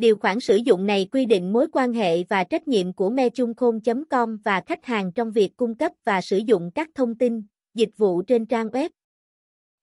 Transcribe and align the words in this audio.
Điều 0.00 0.16
khoản 0.16 0.40
sử 0.40 0.56
dụng 0.56 0.86
này 0.86 1.08
quy 1.12 1.26
định 1.26 1.52
mối 1.52 1.66
quan 1.72 1.92
hệ 1.92 2.24
và 2.24 2.44
trách 2.44 2.68
nhiệm 2.68 2.92
của 2.92 3.10
mechungkhôn.com 3.10 4.36
và 4.44 4.62
khách 4.66 4.84
hàng 4.84 5.12
trong 5.12 5.32
việc 5.32 5.56
cung 5.56 5.74
cấp 5.74 5.92
và 6.04 6.20
sử 6.20 6.38
dụng 6.38 6.70
các 6.74 6.88
thông 6.94 7.14
tin, 7.14 7.42
dịch 7.74 7.90
vụ 7.96 8.22
trên 8.22 8.46
trang 8.46 8.68
web. 8.68 8.88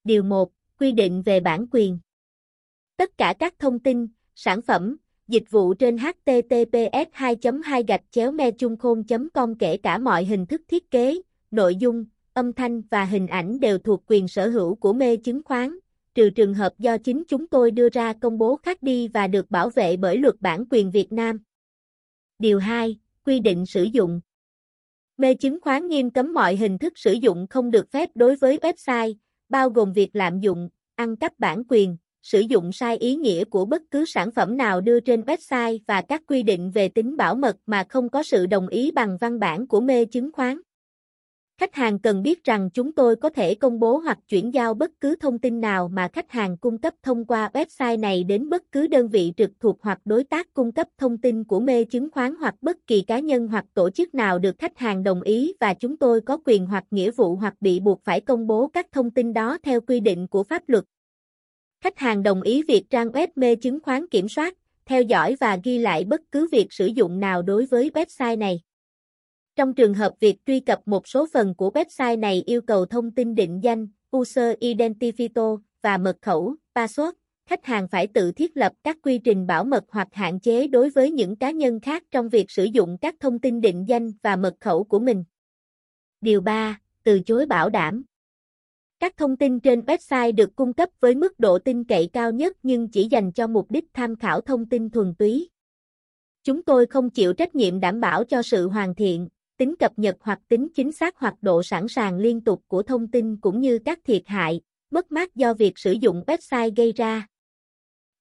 Điều 0.03 0.23
1. 0.23 0.51
Quy 0.79 0.91
định 0.91 1.21
về 1.21 1.39
bản 1.39 1.65
quyền. 1.71 1.99
Tất 2.97 3.17
cả 3.17 3.33
các 3.39 3.59
thông 3.59 3.79
tin, 3.79 4.07
sản 4.35 4.61
phẩm, 4.61 4.97
dịch 5.27 5.51
vụ 5.51 5.73
trên 5.73 5.97
https 5.97 7.09
2 7.11 7.35
2 7.63 7.83
gạch 7.87 8.03
chéo 8.11 8.31
mechungkhôn 8.31 9.03
com 9.33 9.55
kể 9.55 9.77
cả 9.77 9.97
mọi 9.97 10.25
hình 10.25 10.45
thức 10.45 10.61
thiết 10.67 10.91
kế, 10.91 11.21
nội 11.51 11.75
dung, 11.75 12.05
âm 12.33 12.53
thanh 12.53 12.81
và 12.81 13.05
hình 13.05 13.27
ảnh 13.27 13.59
đều 13.59 13.77
thuộc 13.77 14.03
quyền 14.07 14.27
sở 14.27 14.49
hữu 14.49 14.75
của 14.75 14.93
mê 14.93 15.17
chứng 15.17 15.41
khoán, 15.45 15.77
trừ 16.17 16.29
trường 16.29 16.53
hợp 16.53 16.79
do 16.79 16.97
chính 16.97 17.23
chúng 17.27 17.47
tôi 17.47 17.71
đưa 17.71 17.89
ra 17.89 18.13
công 18.13 18.37
bố 18.37 18.55
khác 18.63 18.83
đi 18.83 19.07
và 19.07 19.27
được 19.27 19.51
bảo 19.51 19.69
vệ 19.69 19.97
bởi 19.97 20.17
luật 20.17 20.35
bản 20.39 20.63
quyền 20.69 20.91
Việt 20.91 21.11
Nam. 21.11 21.39
Điều 22.39 22.59
2. 22.59 22.99
Quy 23.25 23.39
định 23.39 23.65
sử 23.65 23.83
dụng 23.83 24.21
Mê 25.17 25.33
chứng 25.33 25.61
khoán 25.61 25.87
nghiêm 25.87 26.09
cấm 26.09 26.33
mọi 26.33 26.55
hình 26.55 26.77
thức 26.77 26.97
sử 26.97 27.13
dụng 27.13 27.47
không 27.49 27.71
được 27.71 27.91
phép 27.91 28.09
đối 28.15 28.35
với 28.35 28.57
website, 28.57 29.13
bao 29.49 29.69
gồm 29.69 29.93
việc 29.93 30.09
lạm 30.13 30.39
dụng, 30.39 30.69
ăn 30.95 31.15
cắp 31.15 31.39
bản 31.39 31.63
quyền, 31.69 31.97
sử 32.21 32.39
dụng 32.39 32.71
sai 32.71 32.97
ý 32.97 33.15
nghĩa 33.15 33.43
của 33.43 33.65
bất 33.65 33.81
cứ 33.91 34.05
sản 34.05 34.31
phẩm 34.31 34.57
nào 34.57 34.81
đưa 34.81 34.99
trên 34.99 35.21
website 35.21 35.79
và 35.87 36.01
các 36.01 36.21
quy 36.27 36.43
định 36.43 36.71
về 36.71 36.89
tính 36.89 37.17
bảo 37.17 37.35
mật 37.35 37.57
mà 37.65 37.83
không 37.89 38.09
có 38.09 38.23
sự 38.23 38.45
đồng 38.45 38.67
ý 38.67 38.91
bằng 38.91 39.17
văn 39.21 39.39
bản 39.39 39.67
của 39.67 39.81
mê 39.81 40.05
chứng 40.05 40.31
khoán. 40.31 40.57
Khách 41.59 41.75
hàng 41.75 41.99
cần 41.99 42.23
biết 42.23 42.43
rằng 42.43 42.69
chúng 42.73 42.91
tôi 42.91 43.15
có 43.15 43.29
thể 43.29 43.55
công 43.55 43.79
bố 43.79 43.97
hoặc 43.97 44.19
chuyển 44.27 44.53
giao 44.53 44.73
bất 44.73 44.91
cứ 45.01 45.15
thông 45.15 45.39
tin 45.39 45.61
nào 45.61 45.87
mà 45.87 46.07
khách 46.13 46.31
hàng 46.31 46.57
cung 46.57 46.77
cấp 46.77 46.93
thông 47.03 47.25
qua 47.25 47.49
website 47.53 47.99
này 47.99 48.23
đến 48.23 48.49
bất 48.49 48.71
cứ 48.71 48.87
đơn 48.87 49.09
vị 49.09 49.33
trực 49.37 49.51
thuộc 49.59 49.77
hoặc 49.81 49.99
đối 50.05 50.23
tác 50.23 50.53
cung 50.53 50.71
cấp 50.71 50.87
thông 50.97 51.17
tin 51.17 51.43
của 51.43 51.59
mê 51.59 51.83
chứng 51.83 52.09
khoán 52.11 52.35
hoặc 52.35 52.55
bất 52.61 52.77
kỳ 52.87 53.01
cá 53.01 53.19
nhân 53.19 53.47
hoặc 53.47 53.65
tổ 53.73 53.89
chức 53.89 54.15
nào 54.15 54.39
được 54.39 54.55
khách 54.59 54.77
hàng 54.77 55.03
đồng 55.03 55.21
ý 55.21 55.53
và 55.59 55.73
chúng 55.73 55.97
tôi 55.97 56.21
có 56.21 56.37
quyền 56.45 56.65
hoặc 56.65 56.83
nghĩa 56.91 57.11
vụ 57.11 57.35
hoặc 57.35 57.53
bị 57.61 57.79
buộc 57.79 58.03
phải 58.03 58.21
công 58.21 58.47
bố 58.47 58.67
các 58.67 58.87
thông 58.91 59.11
tin 59.11 59.33
đó 59.33 59.57
theo 59.63 59.81
quy 59.81 59.99
định 59.99 60.27
của 60.27 60.43
pháp 60.43 60.63
luật. 60.67 60.83
Khách 61.81 61.97
hàng 61.97 62.23
đồng 62.23 62.41
ý 62.41 62.63
việc 62.63 62.89
trang 62.89 63.07
web 63.07 63.27
mê 63.35 63.55
chứng 63.55 63.79
khoán 63.83 64.07
kiểm 64.07 64.29
soát, 64.29 64.57
theo 64.85 65.01
dõi 65.01 65.35
và 65.39 65.59
ghi 65.63 65.77
lại 65.77 66.03
bất 66.03 66.21
cứ 66.31 66.47
việc 66.51 66.73
sử 66.73 66.85
dụng 66.85 67.19
nào 67.19 67.41
đối 67.41 67.65
với 67.65 67.91
website 67.93 68.37
này. 68.37 68.61
Trong 69.57 69.73
trường 69.73 69.93
hợp 69.93 70.13
việc 70.19 70.37
truy 70.45 70.59
cập 70.59 70.79
một 70.85 71.07
số 71.07 71.27
phần 71.33 71.55
của 71.55 71.69
website 71.69 72.19
này 72.19 72.43
yêu 72.45 72.61
cầu 72.61 72.85
thông 72.85 73.11
tin 73.11 73.35
định 73.35 73.59
danh, 73.63 73.87
user 74.17 74.57
identifier 74.59 75.59
và 75.81 75.97
mật 75.97 76.17
khẩu, 76.21 76.55
password, 76.75 77.11
khách 77.49 77.65
hàng 77.65 77.87
phải 77.87 78.07
tự 78.07 78.31
thiết 78.31 78.57
lập 78.57 78.73
các 78.83 78.97
quy 79.03 79.17
trình 79.17 79.47
bảo 79.47 79.63
mật 79.63 79.83
hoặc 79.89 80.07
hạn 80.11 80.39
chế 80.39 80.67
đối 80.67 80.89
với 80.89 81.11
những 81.11 81.35
cá 81.35 81.51
nhân 81.51 81.79
khác 81.79 82.03
trong 82.11 82.29
việc 82.29 82.51
sử 82.51 82.63
dụng 82.63 82.97
các 83.01 83.15
thông 83.19 83.39
tin 83.39 83.61
định 83.61 83.85
danh 83.87 84.11
và 84.23 84.35
mật 84.35 84.53
khẩu 84.59 84.83
của 84.83 84.99
mình. 84.99 85.23
Điều 86.21 86.41
3. 86.41 86.79
Từ 87.03 87.19
chối 87.19 87.45
bảo 87.45 87.69
đảm. 87.69 88.03
Các 88.99 89.17
thông 89.17 89.37
tin 89.37 89.59
trên 89.59 89.79
website 89.79 90.35
được 90.35 90.55
cung 90.55 90.73
cấp 90.73 90.89
với 90.99 91.15
mức 91.15 91.39
độ 91.39 91.59
tin 91.59 91.83
cậy 91.83 92.09
cao 92.13 92.31
nhất 92.31 92.57
nhưng 92.63 92.87
chỉ 92.87 93.07
dành 93.11 93.31
cho 93.31 93.47
mục 93.47 93.71
đích 93.71 93.85
tham 93.93 94.15
khảo 94.15 94.41
thông 94.41 94.69
tin 94.69 94.89
thuần 94.89 95.15
túy. 95.15 95.49
Chúng 96.43 96.63
tôi 96.63 96.85
không 96.85 97.09
chịu 97.09 97.33
trách 97.33 97.55
nhiệm 97.55 97.79
đảm 97.79 97.99
bảo 97.99 98.23
cho 98.23 98.41
sự 98.41 98.67
hoàn 98.67 98.95
thiện, 98.95 99.27
tính 99.57 99.75
cập 99.75 99.99
nhật 99.99 100.15
hoặc 100.19 100.39
tính 100.47 100.67
chính 100.75 100.91
xác 100.91 101.17
hoặc 101.17 101.33
độ 101.41 101.63
sẵn 101.63 101.87
sàng 101.87 102.17
liên 102.17 102.41
tục 102.41 102.63
của 102.67 102.83
thông 102.83 103.07
tin 103.07 103.37
cũng 103.37 103.61
như 103.61 103.79
các 103.85 103.99
thiệt 104.03 104.23
hại, 104.25 104.61
mất 104.91 105.11
mát 105.11 105.35
do 105.35 105.53
việc 105.53 105.77
sử 105.77 105.91
dụng 105.91 106.23
website 106.27 106.71
gây 106.75 106.91
ra. 106.91 107.27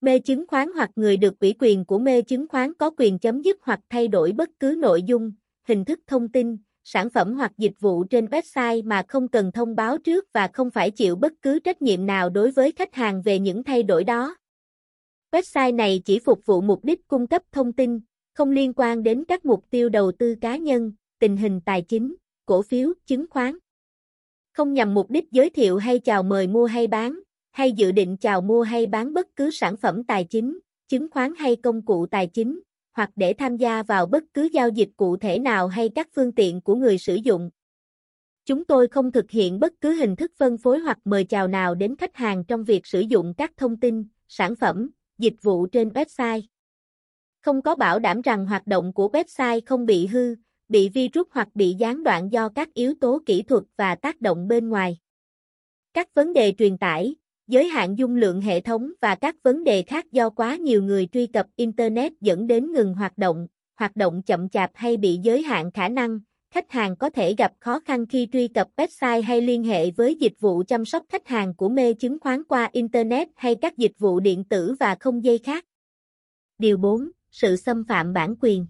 Mê 0.00 0.18
chứng 0.18 0.46
khoán 0.48 0.72
hoặc 0.72 0.90
người 0.96 1.16
được 1.16 1.40
ủy 1.40 1.54
quyền 1.58 1.84
của 1.84 1.98
mê 1.98 2.22
chứng 2.22 2.48
khoán 2.48 2.74
có 2.74 2.90
quyền 2.98 3.18
chấm 3.18 3.42
dứt 3.42 3.56
hoặc 3.62 3.80
thay 3.90 4.08
đổi 4.08 4.32
bất 4.32 4.50
cứ 4.60 4.76
nội 4.78 5.02
dung, 5.02 5.32
hình 5.64 5.84
thức 5.84 6.00
thông 6.06 6.28
tin, 6.28 6.56
sản 6.84 7.10
phẩm 7.10 7.34
hoặc 7.34 7.52
dịch 7.58 7.80
vụ 7.80 8.04
trên 8.04 8.26
website 8.26 8.84
mà 8.84 9.02
không 9.08 9.28
cần 9.28 9.52
thông 9.52 9.76
báo 9.76 9.98
trước 9.98 10.32
và 10.32 10.48
không 10.52 10.70
phải 10.70 10.90
chịu 10.90 11.16
bất 11.16 11.32
cứ 11.42 11.58
trách 11.58 11.82
nhiệm 11.82 12.06
nào 12.06 12.30
đối 12.30 12.50
với 12.50 12.72
khách 12.72 12.94
hàng 12.94 13.22
về 13.22 13.38
những 13.38 13.64
thay 13.64 13.82
đổi 13.82 14.04
đó. 14.04 14.36
Website 15.32 15.76
này 15.76 16.02
chỉ 16.04 16.18
phục 16.18 16.46
vụ 16.46 16.60
mục 16.60 16.84
đích 16.84 17.08
cung 17.08 17.26
cấp 17.26 17.42
thông 17.52 17.72
tin, 17.72 18.00
không 18.32 18.50
liên 18.50 18.72
quan 18.76 19.02
đến 19.02 19.24
các 19.28 19.44
mục 19.44 19.64
tiêu 19.70 19.88
đầu 19.88 20.12
tư 20.12 20.34
cá 20.40 20.56
nhân, 20.56 20.92
tình 21.18 21.36
hình 21.36 21.60
tài 21.60 21.82
chính, 21.82 22.14
cổ 22.46 22.62
phiếu, 22.62 22.92
chứng 23.06 23.26
khoán. 23.30 23.58
Không 24.52 24.74
nhằm 24.74 24.94
mục 24.94 25.10
đích 25.10 25.24
giới 25.30 25.50
thiệu 25.50 25.76
hay 25.76 25.98
chào 25.98 26.22
mời 26.22 26.46
mua 26.46 26.66
hay 26.66 26.86
bán, 26.86 27.20
hay 27.50 27.72
dự 27.72 27.92
định 27.92 28.16
chào 28.16 28.40
mua 28.40 28.62
hay 28.62 28.86
bán 28.86 29.14
bất 29.14 29.26
cứ 29.36 29.50
sản 29.50 29.76
phẩm 29.76 30.04
tài 30.04 30.24
chính, 30.24 30.58
chứng 30.88 31.10
khoán 31.10 31.34
hay 31.38 31.56
công 31.56 31.84
cụ 31.84 32.06
tài 32.06 32.26
chính, 32.26 32.60
hoặc 32.92 33.10
để 33.16 33.32
tham 33.32 33.56
gia 33.56 33.82
vào 33.82 34.06
bất 34.06 34.24
cứ 34.34 34.48
giao 34.52 34.68
dịch 34.68 34.88
cụ 34.96 35.16
thể 35.16 35.38
nào 35.38 35.68
hay 35.68 35.88
các 35.88 36.08
phương 36.14 36.32
tiện 36.32 36.60
của 36.60 36.74
người 36.74 36.98
sử 36.98 37.14
dụng. 37.14 37.50
Chúng 38.44 38.64
tôi 38.64 38.88
không 38.88 39.12
thực 39.12 39.30
hiện 39.30 39.60
bất 39.60 39.72
cứ 39.80 39.92
hình 39.92 40.16
thức 40.16 40.32
phân 40.36 40.58
phối 40.58 40.78
hoặc 40.78 40.98
mời 41.04 41.24
chào 41.24 41.48
nào 41.48 41.74
đến 41.74 41.96
khách 41.96 42.16
hàng 42.16 42.44
trong 42.44 42.64
việc 42.64 42.86
sử 42.86 43.00
dụng 43.00 43.34
các 43.36 43.52
thông 43.56 43.80
tin, 43.80 44.04
sản 44.28 44.56
phẩm, 44.56 44.90
dịch 45.18 45.42
vụ 45.42 45.66
trên 45.66 45.88
website. 45.88 46.42
Không 47.40 47.62
có 47.62 47.74
bảo 47.74 47.98
đảm 47.98 48.20
rằng 48.20 48.46
hoạt 48.46 48.66
động 48.66 48.92
của 48.92 49.08
website 49.12 49.60
không 49.66 49.86
bị 49.86 50.06
hư, 50.06 50.34
bị 50.68 50.88
virus 50.88 51.26
hoặc 51.30 51.48
bị 51.54 51.74
gián 51.78 52.02
đoạn 52.02 52.32
do 52.32 52.48
các 52.48 52.74
yếu 52.74 52.94
tố 53.00 53.22
kỹ 53.26 53.42
thuật 53.42 53.64
và 53.76 53.94
tác 53.94 54.20
động 54.20 54.48
bên 54.48 54.68
ngoài. 54.68 54.98
Các 55.94 56.14
vấn 56.14 56.32
đề 56.32 56.54
truyền 56.58 56.78
tải, 56.78 57.14
giới 57.46 57.68
hạn 57.68 57.98
dung 57.98 58.16
lượng 58.16 58.40
hệ 58.40 58.60
thống 58.60 58.92
và 59.00 59.14
các 59.14 59.36
vấn 59.42 59.64
đề 59.64 59.82
khác 59.82 60.12
do 60.12 60.30
quá 60.30 60.56
nhiều 60.56 60.82
người 60.82 61.08
truy 61.12 61.26
cập 61.26 61.46
Internet 61.56 62.12
dẫn 62.20 62.46
đến 62.46 62.72
ngừng 62.72 62.94
hoạt 62.94 63.18
động, 63.18 63.46
hoạt 63.74 63.96
động 63.96 64.22
chậm 64.22 64.48
chạp 64.48 64.70
hay 64.74 64.96
bị 64.96 65.18
giới 65.22 65.42
hạn 65.42 65.70
khả 65.70 65.88
năng, 65.88 66.20
khách 66.50 66.70
hàng 66.70 66.96
có 66.96 67.10
thể 67.10 67.34
gặp 67.34 67.52
khó 67.60 67.80
khăn 67.80 68.06
khi 68.06 68.28
truy 68.32 68.48
cập 68.48 68.68
website 68.76 69.22
hay 69.22 69.40
liên 69.40 69.64
hệ 69.64 69.90
với 69.90 70.14
dịch 70.14 70.40
vụ 70.40 70.62
chăm 70.68 70.84
sóc 70.84 71.04
khách 71.08 71.28
hàng 71.28 71.54
của 71.54 71.68
mê 71.68 71.94
chứng 71.94 72.18
khoán 72.20 72.44
qua 72.44 72.70
Internet 72.72 73.28
hay 73.36 73.54
các 73.54 73.76
dịch 73.76 73.98
vụ 73.98 74.20
điện 74.20 74.44
tử 74.44 74.74
và 74.80 74.94
không 75.00 75.24
dây 75.24 75.38
khác. 75.38 75.64
Điều 76.58 76.76
4. 76.76 77.10
Sự 77.30 77.56
xâm 77.56 77.84
phạm 77.84 78.12
bản 78.12 78.34
quyền 78.40 78.66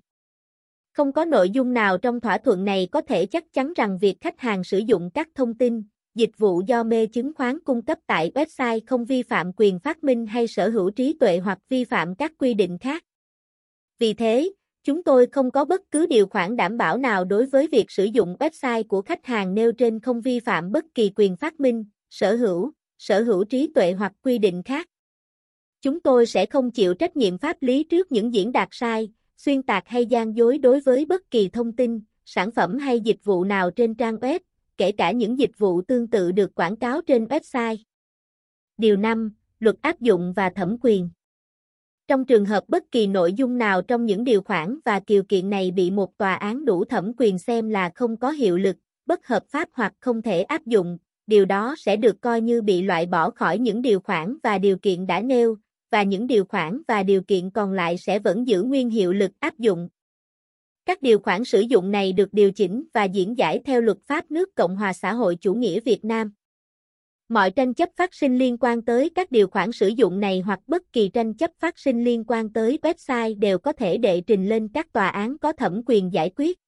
không 0.96 1.12
có 1.12 1.24
nội 1.24 1.50
dung 1.50 1.72
nào 1.72 1.98
trong 1.98 2.20
thỏa 2.20 2.38
thuận 2.38 2.64
này 2.64 2.88
có 2.92 3.00
thể 3.00 3.26
chắc 3.26 3.52
chắn 3.52 3.72
rằng 3.76 3.98
việc 3.98 4.20
khách 4.20 4.40
hàng 4.40 4.64
sử 4.64 4.78
dụng 4.78 5.10
các 5.14 5.28
thông 5.34 5.54
tin, 5.54 5.82
dịch 6.14 6.30
vụ 6.38 6.62
do 6.66 6.82
mê 6.82 7.06
chứng 7.06 7.34
khoán 7.34 7.58
cung 7.64 7.82
cấp 7.82 7.98
tại 8.06 8.30
website 8.34 8.80
không 8.86 9.04
vi 9.04 9.22
phạm 9.22 9.52
quyền 9.56 9.78
phát 9.78 10.04
minh 10.04 10.26
hay 10.26 10.46
sở 10.46 10.68
hữu 10.68 10.90
trí 10.90 11.16
tuệ 11.20 11.38
hoặc 11.38 11.58
vi 11.68 11.84
phạm 11.84 12.14
các 12.14 12.32
quy 12.38 12.54
định 12.54 12.78
khác. 12.78 13.04
Vì 13.98 14.14
thế, 14.14 14.52
chúng 14.84 15.02
tôi 15.02 15.26
không 15.26 15.50
có 15.50 15.64
bất 15.64 15.80
cứ 15.90 16.06
điều 16.06 16.26
khoản 16.26 16.56
đảm 16.56 16.76
bảo 16.76 16.98
nào 16.98 17.24
đối 17.24 17.46
với 17.46 17.68
việc 17.72 17.90
sử 17.90 18.04
dụng 18.04 18.36
website 18.40 18.84
của 18.84 19.02
khách 19.02 19.26
hàng 19.26 19.54
nêu 19.54 19.72
trên 19.72 20.00
không 20.00 20.20
vi 20.20 20.40
phạm 20.40 20.72
bất 20.72 20.84
kỳ 20.94 21.12
quyền 21.16 21.36
phát 21.36 21.60
minh, 21.60 21.84
sở 22.10 22.36
hữu, 22.36 22.72
sở 22.98 23.22
hữu 23.22 23.44
trí 23.44 23.72
tuệ 23.74 23.92
hoặc 23.92 24.12
quy 24.22 24.38
định 24.38 24.62
khác. 24.62 24.86
Chúng 25.82 26.00
tôi 26.00 26.26
sẽ 26.26 26.46
không 26.46 26.70
chịu 26.70 26.94
trách 26.94 27.16
nhiệm 27.16 27.38
pháp 27.38 27.56
lý 27.60 27.84
trước 27.84 28.12
những 28.12 28.34
diễn 28.34 28.52
đạt 28.52 28.68
sai, 28.70 29.08
xuyên 29.36 29.62
tạc 29.62 29.88
hay 29.88 30.06
gian 30.06 30.36
dối 30.36 30.58
đối 30.58 30.80
với 30.80 31.04
bất 31.04 31.30
kỳ 31.30 31.48
thông 31.48 31.72
tin, 31.72 32.00
sản 32.24 32.50
phẩm 32.50 32.78
hay 32.78 33.00
dịch 33.00 33.24
vụ 33.24 33.44
nào 33.44 33.70
trên 33.70 33.94
trang 33.94 34.16
web, 34.16 34.40
kể 34.76 34.92
cả 34.92 35.10
những 35.10 35.38
dịch 35.38 35.58
vụ 35.58 35.82
tương 35.82 36.06
tự 36.10 36.32
được 36.32 36.54
quảng 36.54 36.76
cáo 36.76 37.00
trên 37.02 37.24
website. 37.24 37.76
Điều 38.78 38.96
5. 38.96 39.32
Luật 39.58 39.76
áp 39.80 40.00
dụng 40.00 40.32
và 40.36 40.50
thẩm 40.50 40.76
quyền 40.80 41.10
Trong 42.08 42.24
trường 42.24 42.44
hợp 42.44 42.64
bất 42.68 42.90
kỳ 42.90 43.06
nội 43.06 43.32
dung 43.32 43.58
nào 43.58 43.82
trong 43.82 44.06
những 44.06 44.24
điều 44.24 44.42
khoản 44.42 44.78
và 44.84 45.00
điều 45.06 45.22
kiện 45.22 45.50
này 45.50 45.70
bị 45.70 45.90
một 45.90 46.18
tòa 46.18 46.34
án 46.34 46.64
đủ 46.64 46.84
thẩm 46.84 47.12
quyền 47.18 47.38
xem 47.38 47.68
là 47.68 47.90
không 47.94 48.16
có 48.16 48.30
hiệu 48.30 48.56
lực, 48.56 48.76
bất 49.06 49.26
hợp 49.26 49.42
pháp 49.48 49.68
hoặc 49.72 49.92
không 50.00 50.22
thể 50.22 50.42
áp 50.42 50.66
dụng, 50.66 50.98
điều 51.26 51.44
đó 51.44 51.74
sẽ 51.78 51.96
được 51.96 52.20
coi 52.20 52.40
như 52.40 52.62
bị 52.62 52.82
loại 52.82 53.06
bỏ 53.06 53.30
khỏi 53.30 53.58
những 53.58 53.82
điều 53.82 54.00
khoản 54.00 54.36
và 54.42 54.58
điều 54.58 54.78
kiện 54.78 55.06
đã 55.06 55.20
nêu, 55.20 55.56
và 55.90 56.02
những 56.02 56.26
điều 56.26 56.44
khoản 56.44 56.82
và 56.88 57.02
điều 57.02 57.22
kiện 57.22 57.50
còn 57.50 57.72
lại 57.72 57.98
sẽ 57.98 58.18
vẫn 58.18 58.46
giữ 58.46 58.62
nguyên 58.62 58.90
hiệu 58.90 59.12
lực 59.12 59.30
áp 59.40 59.58
dụng. 59.58 59.88
Các 60.86 61.02
điều 61.02 61.18
khoản 61.18 61.44
sử 61.44 61.60
dụng 61.60 61.90
này 61.90 62.12
được 62.12 62.28
điều 62.32 62.52
chỉnh 62.52 62.84
và 62.94 63.04
diễn 63.04 63.38
giải 63.38 63.60
theo 63.64 63.80
luật 63.80 63.98
pháp 64.06 64.30
nước 64.30 64.54
Cộng 64.54 64.76
hòa 64.76 64.92
xã 64.92 65.12
hội 65.12 65.36
chủ 65.36 65.54
nghĩa 65.54 65.80
Việt 65.80 66.04
Nam. 66.04 66.32
Mọi 67.28 67.50
tranh 67.50 67.74
chấp 67.74 67.88
phát 67.96 68.14
sinh 68.14 68.38
liên 68.38 68.56
quan 68.60 68.82
tới 68.82 69.10
các 69.14 69.30
điều 69.30 69.48
khoản 69.48 69.72
sử 69.72 69.88
dụng 69.88 70.20
này 70.20 70.40
hoặc 70.40 70.60
bất 70.66 70.92
kỳ 70.92 71.08
tranh 71.08 71.34
chấp 71.34 71.50
phát 71.58 71.78
sinh 71.78 72.04
liên 72.04 72.24
quan 72.24 72.52
tới 72.52 72.78
website 72.82 73.38
đều 73.38 73.58
có 73.58 73.72
thể 73.72 73.98
đệ 73.98 74.20
trình 74.20 74.48
lên 74.48 74.68
các 74.68 74.92
tòa 74.92 75.08
án 75.08 75.38
có 75.38 75.52
thẩm 75.52 75.82
quyền 75.86 76.12
giải 76.12 76.30
quyết. 76.36 76.58